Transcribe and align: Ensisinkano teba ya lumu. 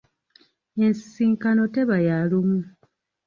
Ensisinkano 0.83 1.61
teba 1.73 1.97
ya 2.07 2.17
lumu. 2.29 2.59